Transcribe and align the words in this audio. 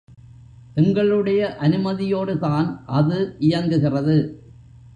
எங்களுடைய 0.75 1.57
அனுமதியோடுதான் 1.61 2.67
அது 2.85 3.35
இயங்குகிறது. 3.39 4.17